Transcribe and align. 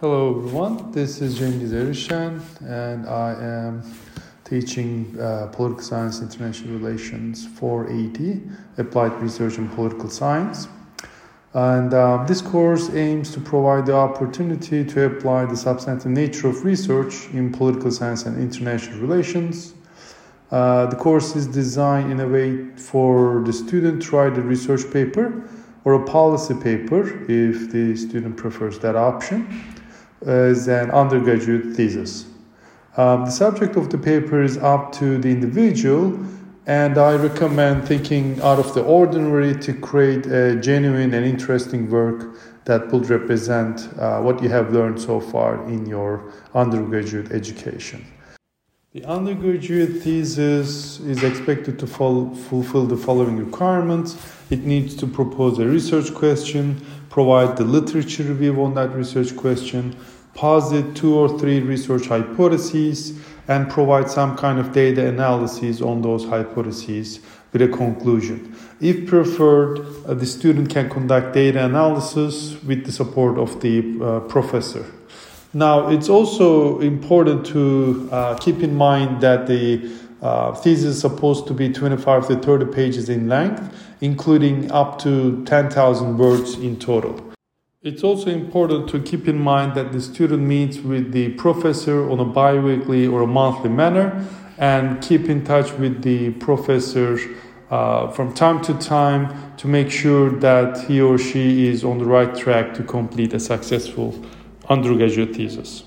Hello 0.00 0.40
everyone, 0.40 0.90
this 0.90 1.20
is 1.22 1.38
Cengiz 1.38 1.72
Erişen 1.72 2.40
and 2.66 3.06
I 3.06 3.32
am 3.34 3.82
teaching 4.42 5.16
uh, 5.20 5.46
Political 5.52 5.84
Science 5.84 6.20
International 6.20 6.76
Relations 6.76 7.46
480, 7.46 8.42
Applied 8.78 9.12
Research 9.22 9.56
in 9.56 9.68
Political 9.68 10.10
Science. 10.10 10.66
And 11.52 11.94
uh, 11.94 12.24
this 12.26 12.42
course 12.42 12.90
aims 12.90 13.30
to 13.34 13.40
provide 13.40 13.86
the 13.86 13.94
opportunity 13.94 14.84
to 14.84 15.04
apply 15.04 15.44
the 15.44 15.56
substantive 15.56 16.10
nature 16.10 16.48
of 16.48 16.64
research 16.64 17.28
in 17.32 17.52
political 17.52 17.92
science 17.92 18.26
and 18.26 18.36
international 18.36 18.98
relations. 18.98 19.74
Uh, 20.50 20.86
the 20.86 20.96
course 20.96 21.36
is 21.36 21.46
designed 21.46 22.10
in 22.10 22.18
a 22.18 22.26
way 22.26 22.66
for 22.74 23.44
the 23.46 23.52
student 23.52 24.02
to 24.02 24.16
write 24.16 24.36
a 24.36 24.42
research 24.42 24.92
paper 24.92 25.48
or 25.84 25.92
a 25.92 26.04
policy 26.04 26.54
paper 26.54 27.06
if 27.30 27.70
the 27.70 27.94
student 27.94 28.36
prefers 28.36 28.80
that 28.80 28.96
option 28.96 29.46
as 30.26 30.68
an 30.68 30.90
undergraduate 30.90 31.74
thesis. 31.76 32.26
Um, 32.96 33.24
the 33.24 33.30
subject 33.30 33.76
of 33.76 33.90
the 33.90 33.98
paper 33.98 34.42
is 34.42 34.56
up 34.58 34.92
to 34.92 35.18
the 35.18 35.28
individual, 35.28 36.18
and 36.66 36.96
I 36.96 37.16
recommend 37.16 37.86
thinking 37.86 38.40
out 38.40 38.58
of 38.58 38.72
the 38.74 38.82
ordinary 38.82 39.54
to 39.60 39.74
create 39.74 40.26
a 40.26 40.56
genuine 40.56 41.12
and 41.12 41.26
interesting 41.26 41.90
work 41.90 42.36
that 42.64 42.90
will 42.90 43.00
represent 43.00 43.88
uh, 43.98 44.20
what 44.20 44.42
you 44.42 44.48
have 44.48 44.72
learned 44.72 45.00
so 45.00 45.20
far 45.20 45.62
in 45.68 45.86
your 45.86 46.32
undergraduate 46.54 47.32
education. 47.32 48.06
The 48.94 49.04
undergraduate 49.06 50.02
thesis 50.04 51.00
is 51.00 51.24
expected 51.24 51.80
to 51.80 51.86
fulfill 51.88 52.86
the 52.86 52.96
following 52.96 53.36
requirements. 53.44 54.16
It 54.50 54.60
needs 54.60 54.94
to 54.98 55.08
propose 55.08 55.58
a 55.58 55.66
research 55.66 56.14
question, 56.14 56.80
provide 57.10 57.56
the 57.56 57.64
literature 57.64 58.22
review 58.22 58.62
on 58.62 58.74
that 58.74 58.94
research 58.94 59.36
question, 59.36 59.96
posit 60.34 60.94
two 60.94 61.12
or 61.12 61.36
three 61.40 61.58
research 61.58 62.06
hypotheses, 62.06 63.18
and 63.48 63.68
provide 63.68 64.08
some 64.08 64.36
kind 64.36 64.60
of 64.60 64.70
data 64.70 65.08
analysis 65.08 65.80
on 65.82 66.00
those 66.00 66.24
hypotheses 66.26 67.18
with 67.52 67.62
a 67.62 67.68
conclusion. 67.68 68.56
If 68.80 69.08
preferred, 69.08 69.80
uh, 70.06 70.14
the 70.14 70.26
student 70.26 70.70
can 70.70 70.88
conduct 70.88 71.34
data 71.34 71.64
analysis 71.64 72.62
with 72.62 72.86
the 72.86 72.92
support 72.92 73.38
of 73.38 73.60
the 73.60 74.00
uh, 74.00 74.20
professor. 74.20 74.86
Now, 75.54 75.88
it's 75.88 76.08
also 76.08 76.80
important 76.80 77.46
to 77.46 78.08
uh, 78.10 78.36
keep 78.38 78.60
in 78.60 78.74
mind 78.74 79.20
that 79.20 79.46
the 79.46 79.88
uh, 80.20 80.52
thesis 80.52 80.96
is 80.96 81.00
supposed 81.00 81.46
to 81.46 81.54
be 81.54 81.68
25 81.72 82.26
to 82.26 82.36
30 82.36 82.72
pages 82.72 83.08
in 83.08 83.28
length, 83.28 83.62
including 84.00 84.72
up 84.72 84.98
to 85.00 85.44
10,000 85.44 86.18
words 86.18 86.54
in 86.54 86.76
total. 86.80 87.20
It's 87.82 88.02
also 88.02 88.30
important 88.30 88.88
to 88.88 89.00
keep 89.00 89.28
in 89.28 89.38
mind 89.38 89.74
that 89.76 89.92
the 89.92 90.00
student 90.00 90.42
meets 90.42 90.78
with 90.78 91.12
the 91.12 91.28
professor 91.34 92.10
on 92.10 92.18
a 92.18 92.24
bi-weekly 92.24 93.06
or 93.06 93.22
a 93.22 93.26
monthly 93.26 93.70
manner 93.70 94.26
and 94.58 95.00
keep 95.02 95.28
in 95.28 95.44
touch 95.44 95.70
with 95.74 96.02
the 96.02 96.30
professor 96.32 97.16
uh, 97.70 98.08
from 98.08 98.34
time 98.34 98.60
to 98.62 98.74
time 98.74 99.54
to 99.58 99.68
make 99.68 99.90
sure 99.90 100.30
that 100.30 100.80
he 100.88 101.00
or 101.00 101.16
she 101.16 101.68
is 101.68 101.84
on 101.84 101.98
the 101.98 102.04
right 102.04 102.34
track 102.34 102.74
to 102.74 102.82
complete 102.82 103.32
a 103.34 103.40
successful 103.40 104.20
undergraduate 104.68 105.34
thesis. 105.34 105.84